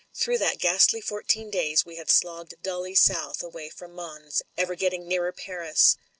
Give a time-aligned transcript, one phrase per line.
[0.15, 5.07] Through that ghastly fourteen days we had slogged dully south away from Mons, ever getting
[5.07, 5.95] nearer Paris.